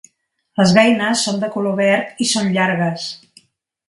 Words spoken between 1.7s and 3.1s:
verd i són llargues.